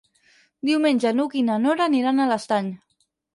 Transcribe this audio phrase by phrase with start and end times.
[0.69, 2.73] Diumenge n'Hug i na Nora aniran a l'Estany.